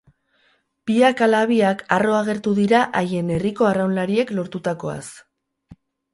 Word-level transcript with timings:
Biak 0.91 1.19
ala 1.25 1.41
biak 1.51 1.83
harro 1.97 2.15
agertu 2.21 2.55
dira 2.61 2.81
haien 3.03 3.31
herriko 3.37 3.69
arraunlariek 3.75 4.35
lortutakoaz. 4.41 4.99